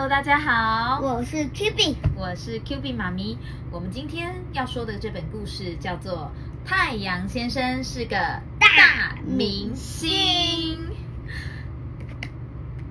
[0.00, 3.36] Hello，大家好，我是 Q B，我是 Q B 妈咪。
[3.70, 6.32] 我们今天要说的这本故事叫做
[6.66, 8.16] 《太阳先生是个
[8.58, 10.08] 大明星》。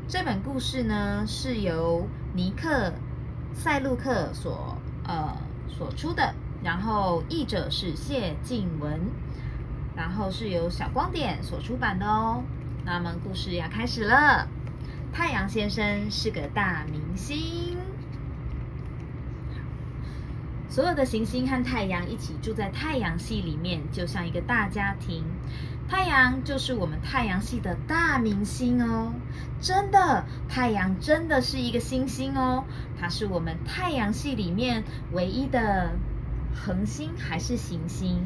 [0.07, 2.93] 这本故事呢是由尼克
[3.55, 5.35] 塞路克所呃
[5.67, 8.99] 所出的，然后译者是谢静文，
[9.95, 12.43] 然后是由小光点所出版的哦。
[12.85, 14.47] 那么故事要开始了。
[15.11, 17.77] 太阳先生是个大明星，
[20.69, 25.23] 所有的行星和太阳一起住在太阳系里面，就像一个大家庭。
[25.89, 29.11] 太阳就是我们太阳系的大明星哦，
[29.59, 32.63] 真的，太阳真的是一个星星哦，
[32.99, 35.91] 它是我们太阳系里面唯一的
[36.53, 38.21] 恒星还是行星？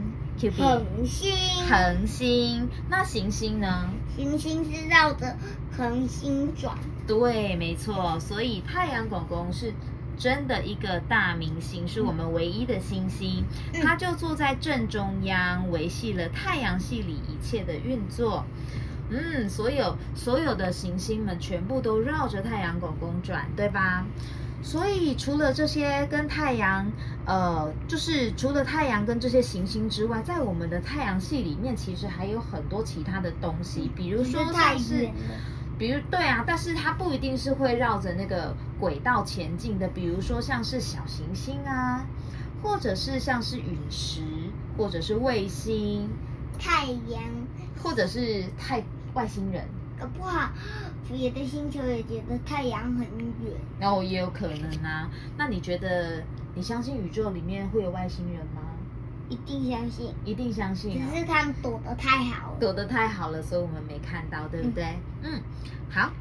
[0.57, 1.33] 恒星，
[1.69, 3.89] 恒星，那行星呢？
[4.17, 5.37] 行星是绕着
[5.77, 6.75] 恒星转。
[7.07, 8.19] 对，没错。
[8.19, 9.73] 所以太阳公公是
[10.17, 13.45] 真的一个大明星，是我们唯一的星星。
[13.81, 18.45] 他就坐在正中央，维系了太阳系里一切的运作。
[19.09, 24.05] 嗯，所有所有的行星们全部都绕着太阳公公转，对吧？
[24.63, 26.89] 所以除了这些跟太阳，
[27.25, 35.09] 呃，就是除了太阳跟这些行星之外，在我们的太阳系里面，其实还有很多其他的东西，比如说像是，
[35.77, 42.05] 比如对啊，但是它不一定是会绕着那个轨道前进的，比如说像是小行星啊，
[42.63, 44.21] 或者是像是陨石，
[44.77, 46.09] 或者是卫星，
[46.57, 47.21] 太阳，
[47.83, 48.81] 或者是太
[49.13, 49.67] 外星人。
[49.99, 50.49] 搞不好
[51.11, 55.09] 别的星球也觉得太阳很远，然后也有可能啊。
[55.37, 56.23] 那你觉得
[56.55, 58.61] 你相信宇宙里面会有外星人吗？
[59.29, 60.93] 一定相信，一定相信。
[60.93, 64.97] 只是他们躲得太好了，躲得太好了，所以我们没看到，对不对？
[65.23, 65.41] 嗯，
[65.89, 66.11] 好。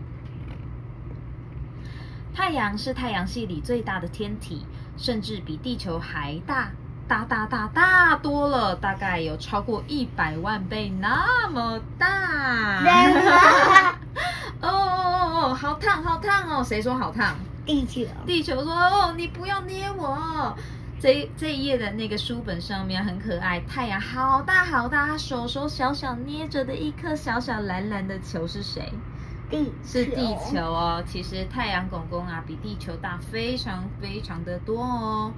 [2.34, 4.64] 太阳是太阳系里最大的天体，
[4.96, 6.70] 甚至比地球还大，
[7.06, 12.82] 大大大大多了，大概有超过一百万倍那么大。
[14.60, 16.62] 哦哦哦哦，好烫好烫哦！
[16.64, 17.36] 谁说好烫？
[17.66, 18.06] 地球。
[18.26, 20.56] 地球说：“哦，你不要捏我。”
[21.00, 28.92] 这这一页的那个书本上面很可爱，太阳好大好大，手手小小捏着的一颗小小蓝蓝的球是谁？
[29.50, 31.02] 地是地球哦。
[31.06, 35.32] 其实太阳公公啊，比地球大非常非常的多哦。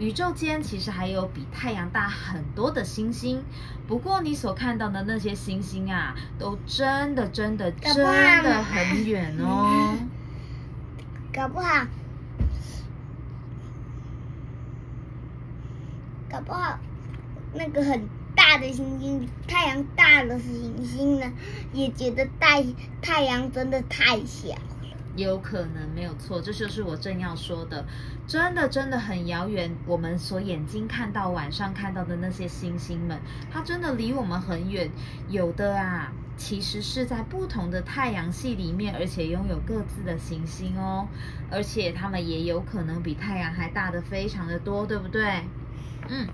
[0.00, 3.44] 宇宙间其实还有比太阳大很多的星星，
[3.86, 7.94] 不过你所看到的那些星星啊，都真的真的真
[8.42, 9.94] 的很远哦。
[11.30, 11.86] 搞不好，
[16.30, 16.78] 搞不好，
[17.52, 21.30] 那个很大的星星，太阳大的星星呢，
[21.74, 22.64] 也觉得太
[23.02, 24.56] 太阳真的太小。
[25.16, 27.84] 有可能没有错，这就是我正要说的，
[28.30, 29.74] 真的真的很遥远。
[29.86, 33.18] 我们所眼睛看到晚上看到的那些星星们，
[33.52, 34.88] 它真的离我们很远。
[35.28, 41.08] 有的啊，其实是在不同的太阳系里面，而且拥有各自的行星哦。
[41.50, 45.42] 而且它们也有可能比太阳还大的非常的多，对不对？
[46.08, 46.28] 嗯，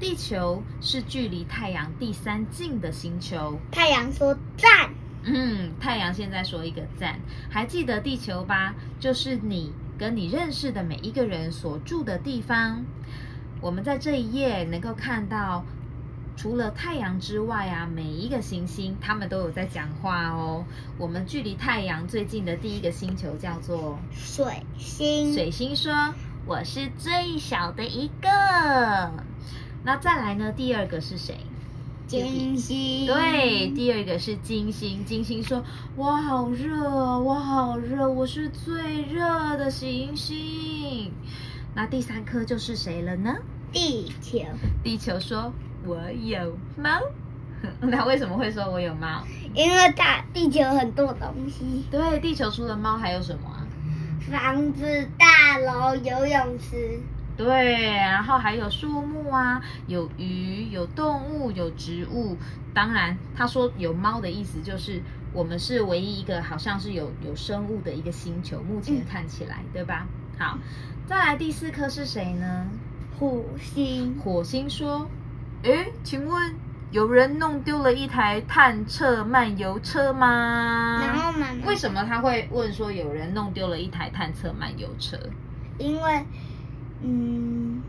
[0.00, 3.60] 地球是距离太阳第三近的星球。
[3.70, 4.90] 太阳说赞。
[5.22, 8.74] 嗯，太阳现在说一个赞，还记得地球吧？
[8.98, 12.82] 就是你跟你认识的每一个人所住的地方。
[13.60, 15.62] 我们在这一页能够看到，
[16.38, 20.64] 除了太阳之外啊，每一个行星他们都有在讲话哦。
[20.96, 25.34] 我们距离太阳最近的第一个星球叫做水星。
[25.34, 25.92] 水星说
[26.48, 28.30] ：“我是最小的一个。”
[29.84, 30.50] 那再来呢？
[30.50, 31.36] 第二个是谁？
[32.10, 35.04] 金星对，第二个是金星。
[35.04, 35.62] 金星说
[35.94, 36.76] ：“我好热，
[37.20, 41.12] 我好热，我是最热的行星。”
[41.72, 43.36] 那第三颗就是谁了呢？
[43.70, 44.40] 地球。
[44.82, 45.52] 地球说
[45.86, 47.00] ：“我有猫。
[47.80, 49.22] ”那为什么会说我有猫？
[49.54, 51.84] 因为大地球很多东西。
[51.92, 53.62] 对，地球除了猫还有什么啊？
[54.28, 56.98] 房子、大楼、游泳池。
[57.42, 62.36] 对，然后还有树木啊，有鱼，有动物，有植物。
[62.74, 65.00] 当然，他说有猫的意思就是
[65.32, 70.06] 我们是唯一一个好像是有有生物的一个星球，目前看起来，对吧？
[70.38, 70.58] 好，
[71.06, 72.66] 再来第四颗是谁呢？
[73.18, 74.14] 火星。
[74.22, 75.08] 火星说
[75.64, 76.54] ：“诶，请问
[76.90, 81.46] 有人弄丢了一台探测漫游车吗？”然后呢？
[81.64, 85.16] 为什么他会问说有人弄丢了一台探测漫游车？
[85.78, 86.22] 因为。
[87.02, 87.82] 嗯，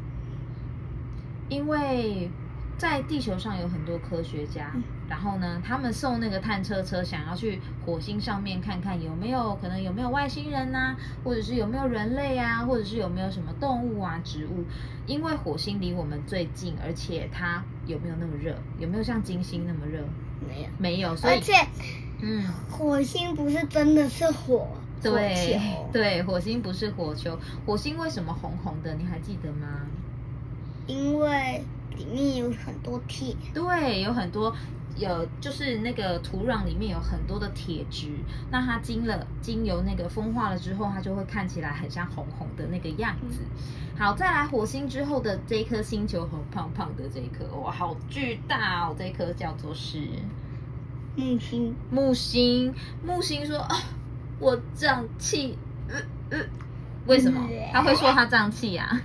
[1.49, 2.29] 因为
[2.77, 4.71] 在地球上有很多科学家，
[5.09, 14.63] 然后呢，他们送那个探测车，想要去火星上面看看有没有可能有没有外星人呐、或者是有没有人类啊，或者是有没有什么动物啊、植物。
[15.05, 18.55] 因为火星离我们最近，而且它有没有那么热？
[18.79, 20.03] 有没有像金星那么热？
[20.47, 21.53] 没有，没有，所以而且
[22.21, 24.67] 嗯，火星不是真的是火，
[25.01, 25.59] 对
[25.91, 28.93] 对，火星不是火球，火星为什么红红的？
[28.95, 29.67] 你还记得吗？
[30.87, 31.63] 因为
[31.97, 34.55] 里面有很多铁，对，有很多
[34.97, 38.09] 有就是那个土壤里面有很多的铁质，
[38.51, 43.39] 那它经了经由那个风化了之后，它就会看起来很像红红的那个样子。
[43.97, 48.95] 好，再来火星之后的这一颗星球，很胖胖的这一颗，哇，好巨大哦！
[48.97, 49.99] 这一颗叫做是
[51.15, 52.73] 木星木星。
[53.05, 53.75] 木星说啊，
[54.41, 55.57] 我胀气，
[55.87, 55.95] 呃
[56.31, 56.45] 呃，
[57.05, 57.47] 为什么？
[57.71, 59.01] 他会说他胀气啊呀、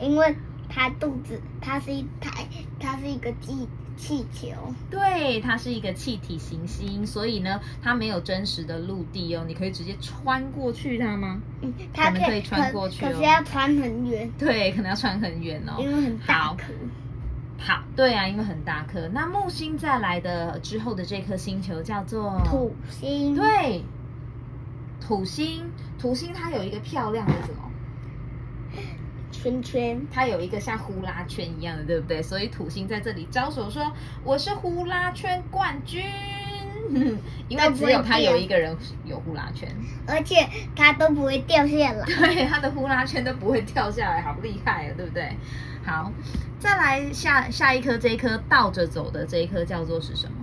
[0.00, 0.34] 因为
[0.68, 2.46] 他肚子，它是一台，
[2.78, 4.48] 它是一个气气球，
[4.88, 11.40] 对，它是一个气体行星，所以呢，它没有真实的陆地哦，你可以直接穿过去它吗？
[11.62, 15.74] 嗯，它可可以穿过去哦可是要穿很远，对，可能要穿很远哦。
[15.80, 16.64] 因为很大好颗。
[17.60, 19.08] 好，对啊，因为很大颗。
[19.08, 23.82] 那木星再来的之后的这颗星球叫做土星，，对，
[25.08, 25.72] 土星。
[25.98, 27.62] 土星它有一个漂亮的什么？
[29.32, 32.22] 圈圈，它有一个像呼啦圈一样的，对不对？
[32.22, 33.90] 所以土星在这里招手说
[34.22, 36.04] ：“我是呼啦圈冠军。
[37.48, 38.76] ”因为只有他有一个人
[39.06, 39.66] 有呼啦圈，
[40.06, 40.46] 而且
[40.76, 42.04] 他都不会掉下来。
[42.04, 45.34] 对，他的呼啦圈都不会掉下来，好厉害啊，对不对？
[45.86, 46.12] 好，
[46.60, 50.37] 再来下下一颗，这一颗倒着走的这一颗叫做是什么？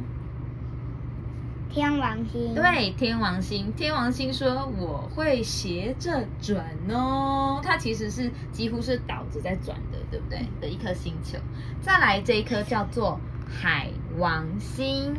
[1.75, 3.69] 天王星，，对，天王星。
[3.75, 10.47] 天王星说我会斜着转哦，它其实是几乎是倒着在转的，对不对？
[10.61, 11.37] 的一颗星球。
[11.81, 15.13] 再来这一颗叫做海王星。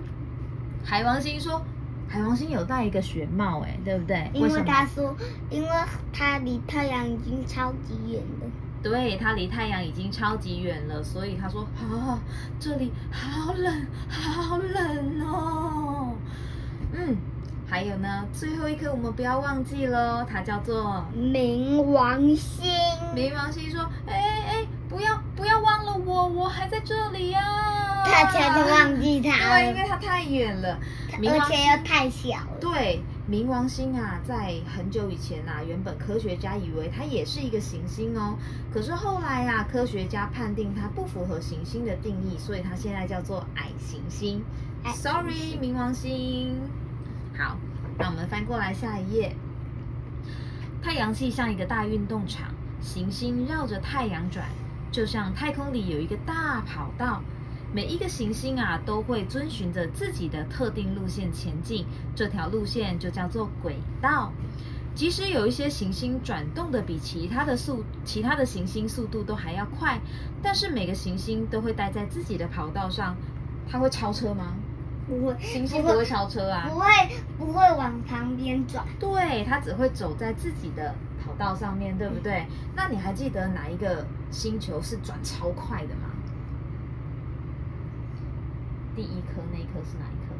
[0.83, 1.63] 海王星说，
[2.09, 4.31] 海王星有戴一个雪帽，哎，对不对？
[4.33, 5.15] 因为他说，
[5.51, 5.69] 因为
[6.11, 8.47] 它离太阳已经超级远了。
[8.83, 12.19] 对，它离太阳已经超级远了，所以他说：“啊，
[12.59, 15.83] 这里好冷，好冷哦。”
[16.99, 17.17] 嗯，
[17.69, 22.73] 还有呢，最后一颗我们不要忘记喽，它叫做冥王星，
[23.15, 23.71] 冥王星。
[23.71, 24.15] 说：“哎
[24.49, 27.43] 哎，不要不要忘了我，我还在这里呀、
[28.07, 30.79] 大家都忘记它对，因了，为它太远了，
[31.13, 32.57] 而且又太小了。
[32.59, 38.39] 对，冥王星啊，在很久以前啊，原本科学家以为它也是一个行星哦。
[38.73, 44.43] 可是后来啊，科学家判定它不符合行星的定义，所以它现在叫做矮行星。
[44.95, 46.57] Sorry，冥王星。
[47.39, 47.59] 好，
[47.99, 49.35] 那我们翻过来下一页。
[50.83, 52.49] 太阳系像一个大运动场，
[52.81, 54.47] 行星绕着太阳转，
[54.91, 57.23] 就像太空里有一个大跑道。
[57.75, 61.85] 每一个行星啊，都会遵循着自己的特定路线前进，
[62.15, 64.33] 这条路线就叫做轨道。
[64.95, 70.01] 即使有一些行星转动的比其他的速其他的行星速度都还要快，
[70.43, 73.15] 但是每个行星都会待在自己的跑道上。
[73.69, 74.55] 它会超车吗？
[75.07, 76.79] 不会，行星不会超车啊不。
[76.79, 76.87] 会
[77.39, 78.85] 不会往旁边转。
[78.99, 80.95] 对，它只会走在自己的
[81.25, 82.47] 跑道上面，对不对？
[82.75, 86.11] 那你还记得哪一个星球是转超快的吗？
[88.97, 90.35] 第一颗那一颗是哪一颗？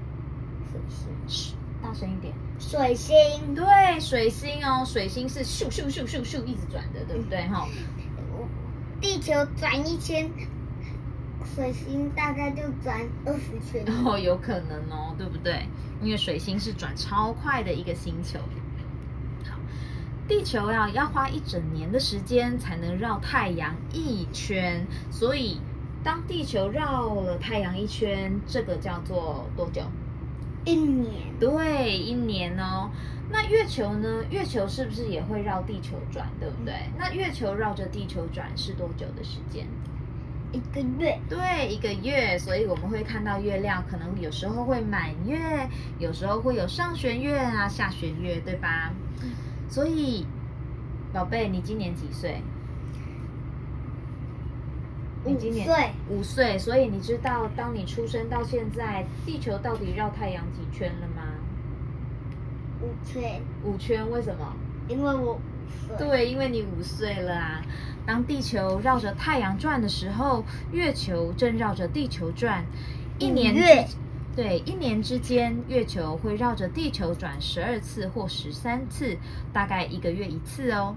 [0.73, 2.35] 水星，嘘，大声一点。
[2.59, 7.47] 水星，对，水星哦，水星是咻咻咻咻咻一直转的，对不对？
[7.49, 7.69] 哈、
[9.01, 10.31] 地球转一圈，
[11.55, 13.85] 水星大概就转二十圈。
[14.05, 15.67] 哦，有可能哦，对不对？
[16.03, 18.39] 因为水星是转超快的一个星球。
[19.49, 19.57] 好，
[20.29, 25.61] 地球要要花一整年的时间才能绕太阳一圈，所以
[26.05, 29.83] 当地球绕了太阳一圈，这个叫做多久？
[30.65, 32.91] 一年，对，一年哦。
[33.31, 34.25] 那月球呢？
[34.31, 36.75] 月球是不是也会绕地球转，对不对？
[36.99, 39.67] 那月球绕着地球转是多久的时间？
[40.57, 48.91] 一个月，对，一个月，所以我们会看到月亮，可能有时候会满月，有时候会有上弦月啊、下弦月，对吧？
[49.69, 50.27] 所以，
[51.13, 52.41] 宝贝，你今年几岁？
[55.27, 61.23] 你五今年岁，五岁，所以你知道，当你出生到现在，地球到底绕太阳几圈了吗？
[62.81, 64.57] 五圈，五圈，为什么？
[64.89, 65.41] 因为我五
[65.87, 65.97] 岁。
[65.99, 67.63] 对，因为你五岁了啊。
[68.07, 72.65] 当地球绕着太阳转的时候，月球正绕着地球转。
[73.19, 73.55] 一年
[74.37, 79.17] 对，一年之间，月球会绕着地球转十二次或十三次，
[79.53, 80.95] 大概一个月一次哦。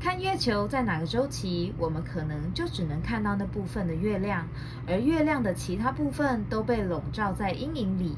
[0.00, 4.46] 看月球在哪个周期，我们可能就只能看到那部分的月亮，
[4.86, 8.16] 而月亮的其他部分都被笼罩在阴影里。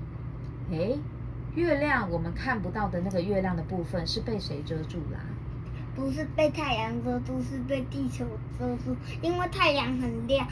[0.70, 0.98] 诶，
[1.54, 5.20] 月亮我们看不到的那个月亮的部分是被谁遮住啦？
[6.00, 8.24] 不是被太阳遮住，是被地球
[8.58, 10.48] 遮住，因为太阳很亮，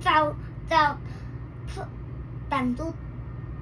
[0.00, 0.34] 照
[0.66, 0.96] 照
[2.48, 2.94] 挡住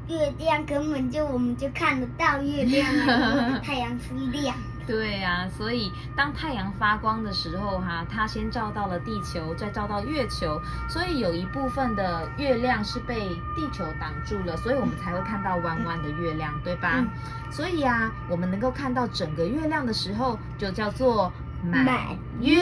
[0.07, 4.55] 月亮，根本就我们就看得到月亮啊， 太阳是亮。
[4.90, 17.06] 对呀，所以当太阳发光的时候，哈，它先照到了地球，再照到月球，所以有一部分的月亮是被地球挡住了，所以我们才会看到弯弯的月亮，对吧？
[17.52, 21.32] 所以啊，我们能够看到整个月亮的时候，就叫做
[21.62, 22.61] 满月。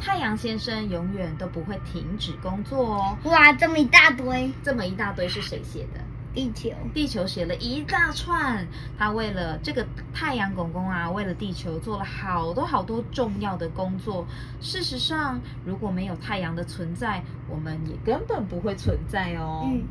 [0.00, 3.18] 太阳先生永远都不会停止工作哦。
[3.24, 6.00] 哇，这么一大堆，这么一大堆是谁写的？
[6.34, 8.66] 地球，地球写了一大串，
[8.98, 14.26] 他为了这个太阳公公啊，为了地球做了好多好多重要的工作。
[14.60, 19.64] 事实上，如果没有太阳的存在，我们也根本不会存在哦。
[19.66, 19.82] 嗯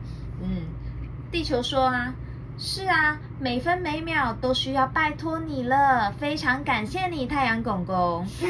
[0.42, 0.62] 嗯，
[1.32, 2.14] 地球说啊。
[2.60, 8.26] 是啊，每分每秒都需要拜托你了，非常感谢你，太阳公公。
[8.26, 8.48] 什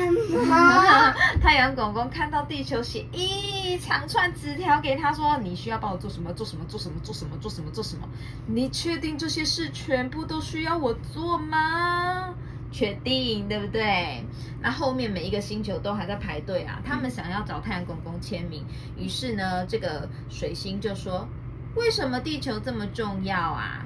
[0.48, 1.14] 么？
[1.44, 6.32] 太阳公公看到地球写一一长串纸条给他说：“你需要帮我做什么？
[6.34, 6.64] 做什么？
[6.66, 7.00] 做什么？
[7.04, 7.38] 做什么？
[7.40, 7.70] 做什么？
[7.72, 8.08] 做什么？
[8.48, 12.34] 你确定这些事全部都需要我做吗？”
[12.72, 14.24] 确定，对不对？
[14.62, 18.66] 那后面每一个星球都还在排队啊，他们想要找太阳公公签名。
[18.98, 21.28] 于是呢，这个水星就说
[21.76, 23.86] ：“为什么地球这么重要啊？”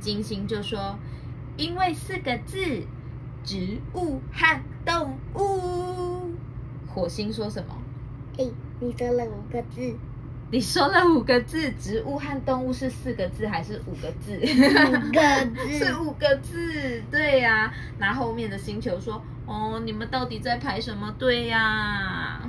[0.00, 0.98] 金星就说
[1.56, 2.82] ：“因为四个字，
[3.44, 6.32] 植物和动物。”
[6.88, 7.76] 火星说什么？
[8.38, 8.50] 哎，
[8.80, 9.96] 你说了五个字。
[10.50, 14.36] 你说了五个字，植物和动物是四个字还是五个字？
[14.36, 15.20] 五个
[15.56, 15.66] 字。
[15.84, 17.74] 是五个字，对呀。
[17.98, 22.48] 那后面的星球说：“哦，你们到底在排什么队呀？”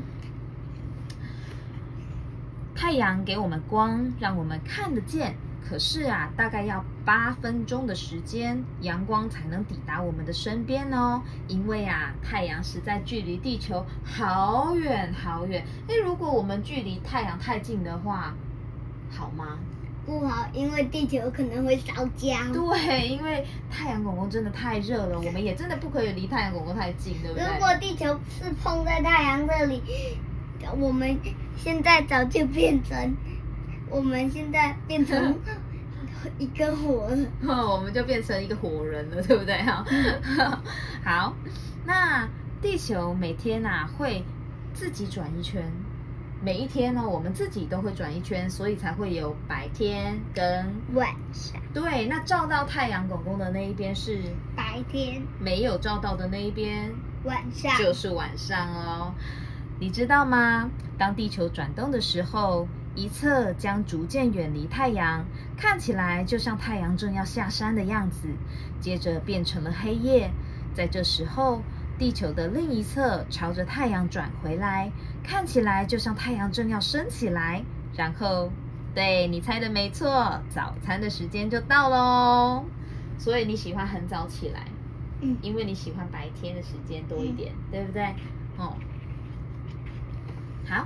[2.75, 5.35] 太阳给我们光，让我们看得见。
[5.67, 11.21] 可是啊，大概要八分钟的时间，阳光才能抵达我们的身边哦。
[11.47, 15.65] 因为啊，太阳实在距离地球好远好远。
[15.87, 18.35] 那如果我们距离太阳太近的话，
[19.09, 19.57] 好吗？
[20.05, 22.37] 不好，因为地球可能会烧焦。
[22.53, 27.47] 对，因为太阳公公真的太热了，我们也真的不可以离太阳公公太近，对不对？
[27.47, 29.81] 如果地球是碰在太阳这里，
[30.77, 31.17] 我们
[31.57, 33.15] 现在早就变成。
[33.95, 35.39] 我们现在变成
[36.37, 39.55] 一个火人，我们就变成一个火人了，对不对？
[39.61, 39.85] 哈，
[41.01, 41.33] 好，
[41.85, 42.27] 那
[42.61, 44.21] 地球每天呐会
[44.73, 45.63] 自己转一圈，
[46.43, 51.61] 每一天呢我们自己都会转一圈，所以才会有白天跟晚上。
[51.73, 54.19] 对，那照到太阳公公的那一边是
[54.57, 56.91] 白天，没有照到的那一边
[57.23, 59.13] 晚上，就是晚上哦。
[59.79, 60.69] 你知道吗？
[60.97, 62.67] 当地球转动的时候。
[62.95, 65.25] 一侧将逐渐远离太阳，
[65.57, 68.29] 看起来就像太阳正要下山的样子。
[68.79, 70.31] 接着变成了黑夜。
[70.73, 71.61] 在这时候，
[71.97, 74.91] 地球的另一侧朝着太阳转回来，
[75.23, 77.63] 看起来就像太阳正要升起来。
[77.95, 78.51] 然后，
[78.93, 82.65] 对你猜的没错，早餐的时间就到喽。
[83.17, 84.65] 所以你喜欢很早起来，
[85.21, 88.03] 嗯，因为你喜欢白天的时间多一点，对不对？
[88.57, 88.73] 哦，
[90.67, 90.85] 好。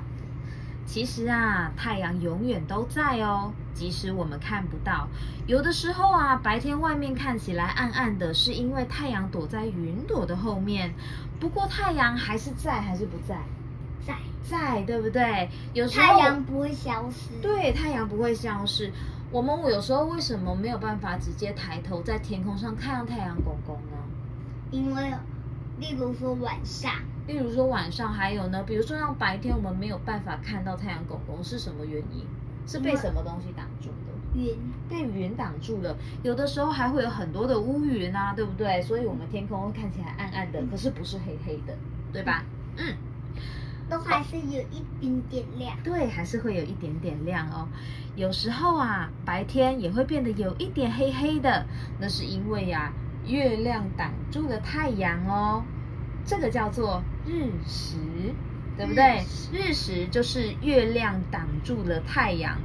[0.89, 5.07] 其实啊，太阳永远都在哦，即使我们看不到。
[5.45, 10.91] 有的时候啊，白天外面看起来暗暗的，是因为太阳躲在云朵的后面。
[11.39, 13.37] 不过太阳还是在，还是不在？
[14.03, 15.47] 在，在，对不对？
[15.73, 17.39] 有时候太阳不会消失。
[17.39, 18.91] 对，太阳不会消失。
[19.29, 23.97] 我们有时候为什么没有办法直接抬头在天空上看到太阳公公呢？
[24.71, 25.13] 因为，
[25.79, 26.91] 例如说晚上。
[27.29, 32.25] 例如说晚上还有呢，比如说像白天我们没有办法看到太阳公公是什么原因？
[32.65, 34.39] 是被什么东西挡住的？
[34.39, 34.57] 云
[34.89, 35.95] 被云挡住了。
[36.23, 38.81] 有的时候还会有很多的乌云啊，对不对？
[38.81, 41.77] 所以我们天空看起来暗暗的，可是不是黑黑的，
[42.11, 42.43] 对吧？
[42.77, 42.95] 嗯，
[43.87, 45.77] 都还是有一点点亮。
[45.83, 47.67] 对，还是会有一点点亮哦。
[48.15, 51.67] 有时候啊，白天也会变得有一点黑黑的，
[51.99, 52.91] 那是因为呀，
[53.27, 55.63] 月亮挡住了太阳哦。
[56.25, 57.97] 这个叫做日食，
[58.75, 59.23] 对不对？
[59.53, 62.57] 日食就是月亮挡住了太阳。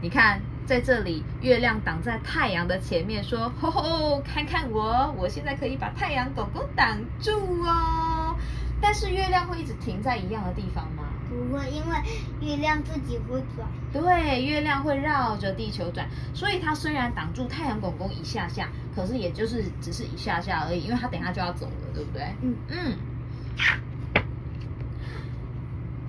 [0.00, 7.32] 你看，在这里，月亮挡在太阳的前面，说：“吼吼，看看我，我现在可以把太阳狗狗挡住
[7.64, 8.36] 哦。”
[8.80, 11.04] 但是月亮会一直停在一样的地方吗？
[11.28, 11.96] 不会，因为
[12.40, 13.68] 月亮自己会转。
[13.92, 22.24] 对，月亮会绕着地球转，所以它虽然挡住太阳公公一下下，可是也就是只是一下下而已，因为它等下就要走了，对不对？
[22.42, 22.96] 嗯嗯。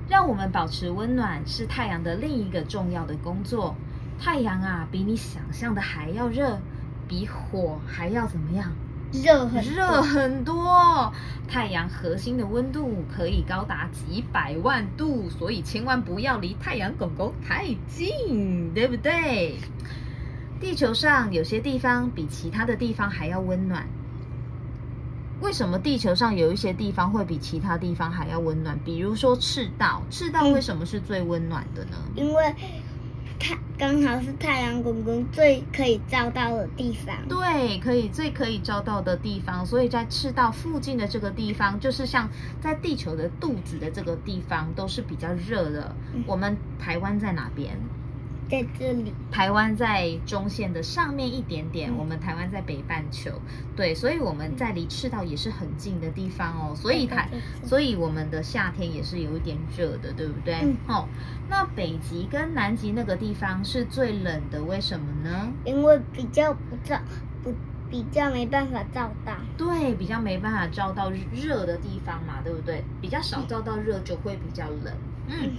[0.10, 3.76] 让我们保持温暖是太阳的另一个重要的工作。
[4.20, 6.60] 太阳啊，比你想象的还要热，
[7.08, 8.72] 比火还要怎么样？
[9.12, 11.14] 热很热很多。
[11.48, 19.58] 太阳核心的温度可以高达几百万度，所以千万不要离太阳公公太近，对不对？
[20.60, 23.86] 地球上有些地方比其他的地方还要温暖。
[25.42, 28.80] 为什么地球上有一些地方会比其他地方还要温暖？
[28.86, 31.98] 比如说赤道，赤道为什么是最温暖的呢？
[32.16, 32.56] 因为
[33.40, 37.14] 太刚好是太阳公公最可以照到的地方。
[37.28, 42.30] 对，可以最可以照到的地方，所以在赤道附近的这个地方，就是像
[42.62, 45.94] 在地球的肚子的这个地方，都是比较热的。
[46.26, 47.78] 我们台湾在哪边？
[48.54, 53.32] 在这里，台湾在中线的上面一点点，嗯我们台湾在北半球，
[53.76, 57.28] 对，所以我们在离赤道也是很近的地方哦，所以台
[57.66, 60.60] 所以我们的夏天也是有一点热的，对不对？
[60.62, 61.08] 嗯哦，
[61.50, 65.52] 那北极跟南极那个地方是最冷的，为什么呢？
[65.66, 67.00] 因为比较不照
[67.44, 67.52] 不
[67.90, 69.34] 比较没办法照到。
[69.58, 72.84] 对，比较没办法照到热的地方嘛，对不对？
[73.02, 74.94] 比较少照到热就会比较冷，
[75.28, 75.54] 嗯。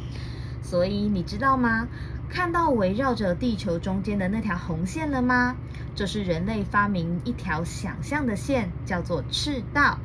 [0.65, 1.87] 所以你知道吗？
[2.29, 5.55] 看到围绕着地球中间的那条红线了吗？
[5.95, 9.99] 这是人类发明一条想象的线，叫做赤道。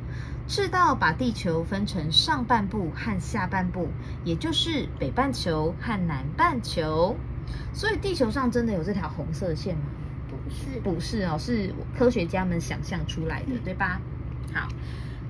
[0.46, 3.88] 赤道把地球分成上半部和下半部，
[4.24, 7.16] 也就是北半球和南半球。
[7.72, 9.82] 所以地球上真的有这条红色的线吗？
[10.28, 14.00] 不是，不是哦，是科学家们想象出来的，对吧？
[14.52, 14.68] 好，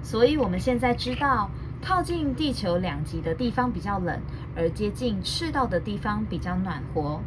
[0.02, 1.50] 所以我们现在知道，
[1.82, 4.20] 靠近地球两极的地方比较冷，
[4.54, 7.20] 而接近赤道的地方比较暖和。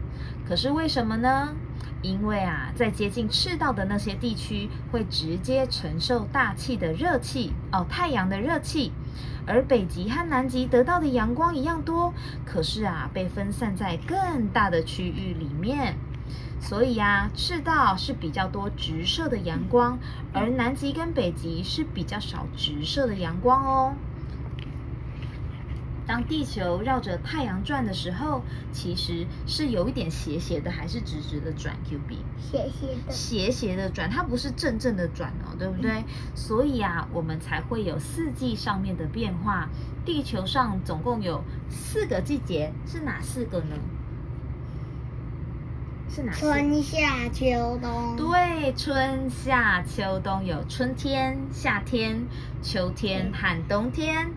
[0.48, 1.56] 可是为什么呢？
[2.02, 8.92] 因为啊，在接近赤道的那些地区会直接承受大气的热气哦，太阳的热气，
[9.48, 12.14] 而北极和南极得到的阳光一样多，
[12.46, 15.96] 可是啊，被分散在更大的区域里面。
[16.60, 19.98] 所以啊，赤道是比较多直射的阳光，
[20.34, 23.96] 而南极跟北极是比较少直射的阳光哦。
[26.06, 33.12] 当地球绕着太阳转的时候，其实是有一点斜斜的，还是直直的转？Q B 斜斜的。
[33.12, 36.04] 斜斜的转，它不是正正的转哦，对不对？
[36.36, 39.70] 所以啊，我们才会有四季上面的变化。
[40.06, 43.78] 地球上总共有四个季节，是哪四个呢？
[46.10, 46.34] 是哪？
[46.34, 48.18] 春夏秋冬。
[48.18, 52.26] 对，春夏秋冬有春天、夏天、
[52.62, 54.32] 秋天和冬天。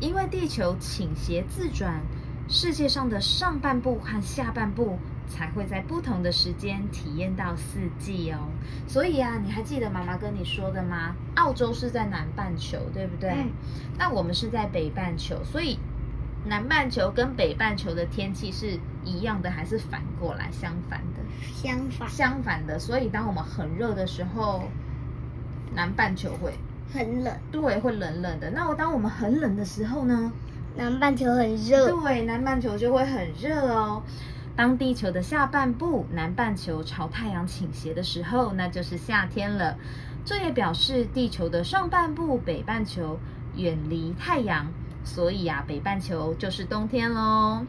[0.00, 2.00] 因为地球倾斜自转，
[2.48, 8.38] 世界上的上半部和下半部才会在不同的时间体验到四季哦。
[8.86, 11.16] 所以啊，你还记得妈妈跟你说的吗？
[11.34, 13.30] 澳洲是在南半球，对不对？
[13.30, 13.50] 嗯
[13.98, 15.76] 那我们是在北半球，所以
[16.46, 21.22] 南半球跟北半球的天气是一样的，还是反过来相反的？
[21.52, 24.62] 相反，相反的，所以当我们很热的时候，
[25.74, 26.54] 南半球会
[26.92, 27.34] 很冷。
[27.50, 28.50] 对会冷冷的。
[28.50, 30.32] 那我当我们很冷的时候呢？
[30.76, 31.90] 南半球很热。
[31.90, 34.02] 对，南半球就会很热哦。
[34.54, 39.76] 当地球的下半部南半球朝太阳倾斜的时候，那就是夏天了。
[40.24, 43.18] 这也表示地球的上半部北半球
[43.56, 44.66] 远离太阳，
[45.04, 47.64] 所以啊，北半球就是冬天喽。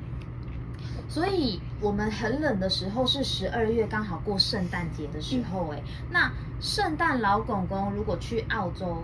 [1.08, 9.04] 所以我们很冷的时候是十二月，刚好过圣诞节的时候，哎、那圣诞老公公如果去澳洲，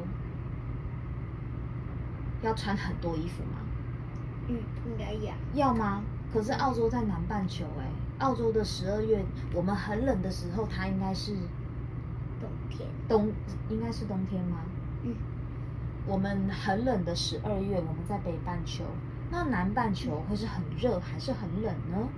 [2.42, 3.60] 要穿很多衣服吗？
[4.48, 5.34] 嗯，应该要。
[5.54, 6.04] 要吗？
[6.34, 7.88] 可是澳洲在南半球哎、
[8.20, 11.34] 澳洲的十二月，我们很冷的时候，它应该是
[12.42, 12.90] 冬天。
[13.08, 13.32] 冬，
[13.70, 14.58] 应该是冬天吗？
[15.04, 15.16] 嗯，
[16.06, 18.84] 我们很冷的十二月，我们在北半球，
[19.32, 22.10] 那南半球会是很热还是很冷呢？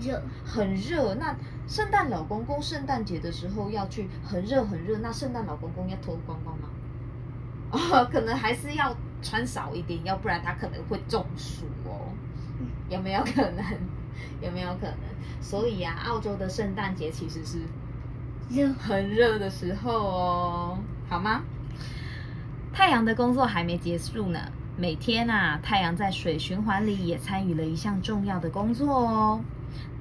[0.00, 0.22] 热。
[0.44, 1.14] 很热。
[1.14, 1.34] 那
[1.66, 6.68] 圣诞老公公圣诞节的时候要去很热很热，那圣诞老公公要脱光光吗？
[7.70, 12.12] 哦， 可能还是要穿少一点，要不然他可能会中暑哦。
[12.60, 13.64] 嗯 有没有可能？
[14.40, 14.98] 有没有可能？
[15.40, 17.58] 所以啊，澳洲的圣诞节其实是
[18.48, 18.72] 热。
[18.74, 20.78] 很热的时候哦，
[21.08, 21.42] 好吗？
[22.72, 24.38] 太阳的工作还没结束呢。
[24.78, 29.40] 每天啊，太阳在水循环里也参与了一项重要的工作哦，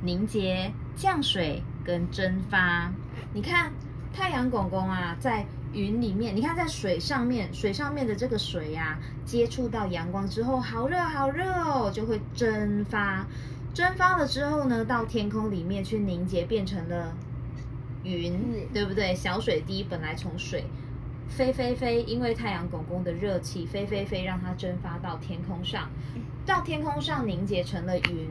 [0.02, 2.92] 凝结、降水跟蒸发。
[3.34, 3.72] 你看，
[4.14, 13.26] 太阳公公啊，在云里面，你看在水上面，水上面的这个水呀、接触到阳光之后，好热好热哦，就会蒸发。
[13.74, 17.14] 蒸发了之后呢，到天空里面去凝结，变成了
[18.04, 19.14] 云，云对不对？
[19.14, 20.64] 小水滴本来从水
[21.28, 25.90] 飞飞飞，因为太阳公公的热气飞飞飞，让它蒸发到天空上，
[26.46, 28.30] 到天空上凝结成了云。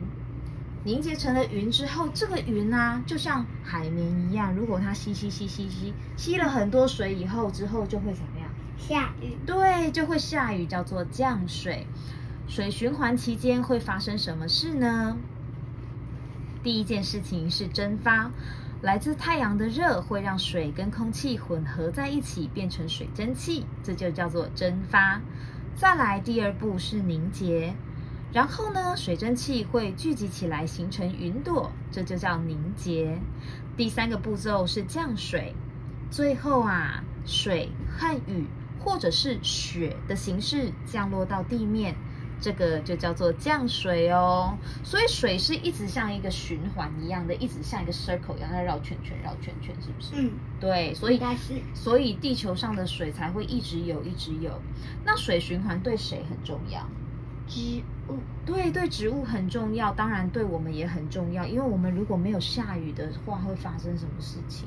[0.85, 8.51] 凝结成了云之后，这个云呢、就像海绵一样，如果它吸吸吸吸吸吸了很多水以后，之后就会怎么样？
[8.77, 11.87] 下雨，对，就会下雨，叫做降水。
[12.47, 15.17] 水循环期间会发生什么事呢？
[16.63, 18.31] 第一件事情是蒸发，
[18.83, 25.23] 来自太阳的热会让水跟空气混合在一起，变成水蒸气，这就叫做蒸发。
[25.75, 27.75] 再来，第二步是凝结，
[28.35, 33.17] 然后呢，水蒸气会聚集起来形成云朵，这就叫凝结。
[33.77, 35.55] 第三个步骤是降水，
[36.11, 38.45] 最后啊，水和雨
[38.81, 41.95] 或者是雪的形式降落到地面，
[42.41, 44.59] 这个就叫做降水哦。
[44.83, 50.21] 所以水是一直像一个循环一样的，一直像一个 circle 一样在绕圈圈、绕圈圈，是不是？
[50.21, 51.21] 嗯，对，所以
[51.73, 54.61] 所以地球上的水才会一直有，一直有。
[55.05, 56.85] 那水循环对谁很重要？
[57.47, 61.47] 植物，对，对植物很重要，当然对我们也很重要。
[61.47, 64.67] 因为我们如果没有下雨的话，会发生什么事情？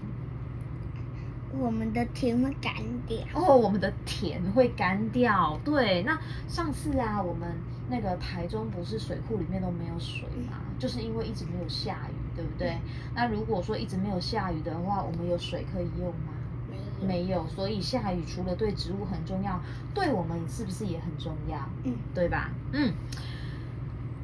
[1.57, 2.73] 我们的田会干
[3.07, 3.17] 掉。
[3.33, 5.59] 哦，我们的田会干掉。
[5.65, 7.49] 对，那上次啊，我们
[7.89, 12.77] 那个台中不是水库里面都没有水嘛，就是因为一直没有下雨，对不对？
[13.15, 16.33] 那如果说一直没有下雨的话，我们有水可以用吗？
[17.01, 19.61] 没有，所以下雨除了对植物很重要，
[19.93, 21.57] 对我们是不是也很重要？
[21.83, 22.51] 嗯，对吧？
[22.71, 22.93] 嗯，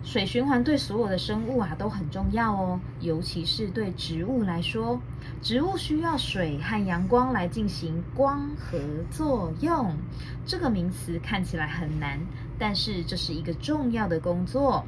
[0.04, 5.00] 水循环对所有的生物啊都很重要哦，尤其是对植物来说，
[5.42, 9.96] 植物需要水和阳光来进行光合作用。
[10.46, 12.20] 这个名词看起来很难，
[12.60, 14.86] 但是这是一个重要的工作。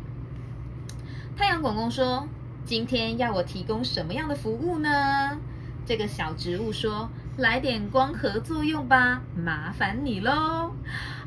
[1.37, 2.27] 太阳公公说
[2.65, 5.37] ：“今天要我提供什么样的服务呢？”
[5.85, 10.71] 这个小植物说：“来点光合作用吧，麻烦你喽！”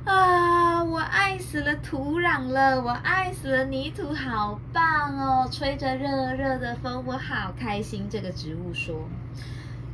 [0.06, 5.48] 啊，我爱死了土壤了，我爱死了泥土，好棒哦！
[5.52, 8.06] 吹着热热的风，我好开心。
[8.08, 9.06] 这个植物说：“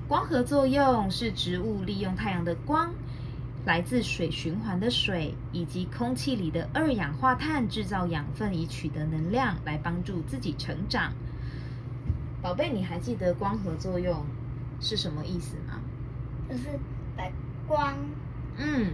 [0.06, 2.92] 光合作用是植物利用太阳的光。”
[3.66, 11.12] 来自水循环的水以及空气里的二氧化碳制造养分，以取得能量来帮助自己成长。
[12.40, 14.24] 宝贝，你还记得光合作用
[14.80, 15.80] 是什么意思吗？
[16.48, 16.68] 就是
[17.16, 17.32] 白
[17.66, 17.94] 光，
[18.56, 18.92] 嗯，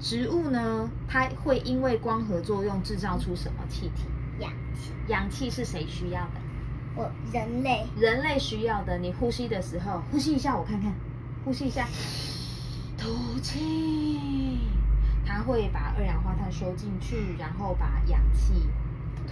[0.00, 4.04] 植物呢，它会因为光合作用制造出什么气体？
[4.38, 6.40] 氧气，氧气是谁需要的？
[6.94, 8.98] 我人类人类需要的。
[8.98, 10.92] 你呼吸的时候，呼吸一下，我看看，
[11.44, 11.86] 呼吸一下，
[12.98, 14.58] 吐气，
[15.24, 18.52] 它会把二氧化碳收进去，然后把氧气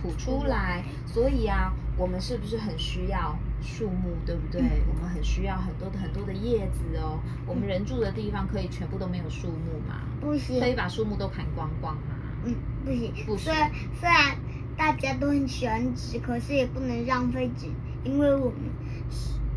[0.00, 0.82] 吐出来。
[1.06, 4.60] 所以啊，我们是不是很需要树木，对不对？
[4.60, 7.18] 嗯我们很需要很多的很多的叶子哦。
[7.46, 10.02] 我们人住的地方可以全部都没有树木吗？
[10.20, 12.14] 不行可以把树木都砍光光吗？
[12.44, 13.12] 嗯，不行。
[13.26, 14.36] 不行虽然虽然
[14.76, 17.66] 大家都很喜欢纸，可是也不能浪费纸，
[18.04, 18.54] 因为我们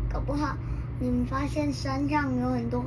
[0.08, 0.56] 搞不好
[1.00, 2.84] 你们发现山上有很多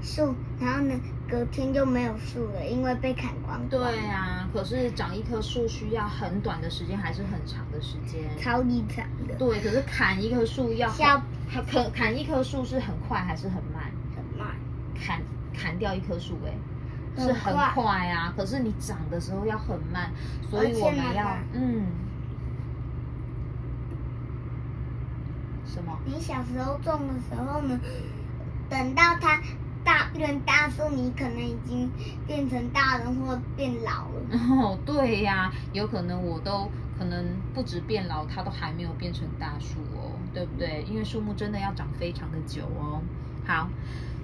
[0.00, 0.94] 树，然后呢
[1.28, 3.68] 隔天就没有树了，因为被砍光光。
[3.68, 8.22] 对啊，可是长一棵树需要很短的时间，还是很长的时间？
[8.38, 9.34] 超级长的。
[9.34, 13.90] 对，可是砍一棵树要要很砍砍一棵树是很快还是很慢？
[14.14, 14.54] 很慢。
[14.94, 15.20] 砍
[15.52, 16.54] 砍掉一棵树、欸，
[17.16, 18.32] 很是很快快啊。
[18.36, 20.10] 可是你长的时候要很慢，
[20.48, 21.86] 所以我们要嗯，
[25.66, 25.98] 什么？
[26.06, 27.78] 你小时候种的时候呢，
[28.70, 29.40] 等到它
[29.86, 31.88] 大变大树，你可能已经
[32.26, 34.26] 变成大人或变老了。
[34.60, 36.68] 哦，对呀、有可能我都
[36.98, 40.82] 可能不止变老，它都还没有变成大树哦，对不对？
[40.90, 43.00] 因为树木真的要长非常的久哦。
[43.46, 43.70] 好，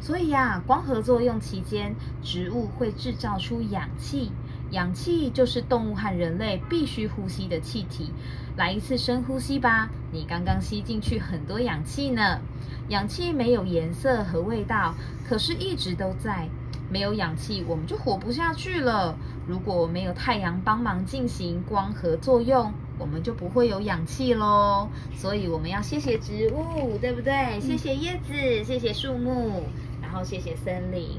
[0.01, 4.33] 所以呀、光合作用期间，植物会制造出氧气，
[4.73, 8.11] 氧气就是动物和人类必须呼吸的气体。
[8.57, 12.41] 来一次深呼吸吧，你刚刚吸进去很多氧气呢。
[12.89, 14.95] 氧气没有颜色和味道，
[15.27, 16.49] 可是一直都在。
[16.91, 19.17] 没有氧气，我们就活不下去了。
[19.47, 24.91] 如果没有太阳帮忙进行光合作用，我们就不会有氧气喽。
[25.17, 27.59] 所以我们要谢谢植物，对不对？
[27.61, 29.63] 谢谢叶子，谢谢树木，
[30.03, 31.19] 然后谢谢森林。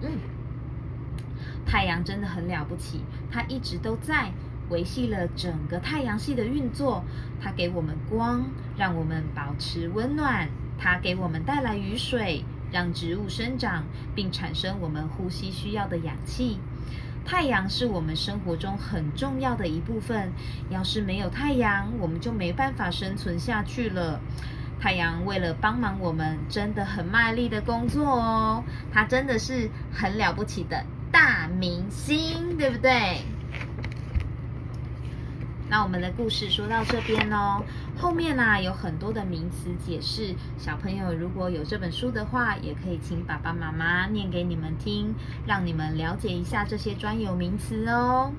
[0.00, 0.10] 嗯，
[1.66, 4.30] 太阳真的很了不起，它一直都在。
[4.70, 7.04] 维系了整个太阳系的运作，
[7.42, 8.46] 它给我们光，
[8.78, 10.46] 让我们保持温暖；
[10.78, 16.58] 它给我们带来雨水，让植物生长，并产生我们呼吸需要的氧气。
[17.22, 20.32] 太阳是我们生活中很重要的一部分，
[20.70, 24.20] 要是没有太阳，我们就没办法生存下去了。
[24.80, 28.64] 太阳为了帮忙我们，真的很卖力的工作哦。
[28.90, 33.22] 它真的是很了不起的大明星，对不对？
[35.68, 37.62] 那我们的故事说到这边哦，
[37.96, 45.14] 后面呢有很多的名词解释，小朋友如果有这本书的话，也可以请爸爸妈妈念给你们听，
[45.46, 48.32] 让你们了解一下这些专有名词哦。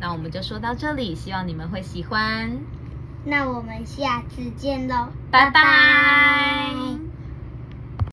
[0.00, 2.58] 那我们就说到这里，希望你们会喜欢。
[3.24, 7.01] 那我们下次见喽，拜拜。